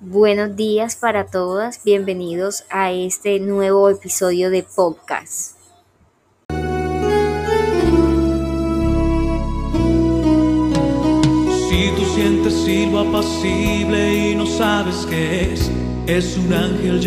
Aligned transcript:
Buenos 0.00 0.54
días 0.54 0.94
para 0.94 1.26
todas, 1.26 1.82
bienvenidos 1.82 2.64
a 2.70 2.92
este 2.92 3.40
nuevo 3.40 3.90
episodio 3.90 4.48
de 4.48 4.62
podcast. 4.62 5.56
Si 11.68 11.90
tú 11.96 12.04
sientes 12.14 12.54
silbo 12.64 13.00
apacible 13.00 14.30
y 14.30 14.34
no 14.36 14.46
sabes 14.46 15.04
qué 15.10 15.52
es, 15.52 15.70
es 16.06 16.36
un 16.38 16.52
ángel 16.52 17.00